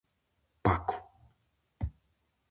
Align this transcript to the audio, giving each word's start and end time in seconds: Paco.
Paco. 0.63 0.95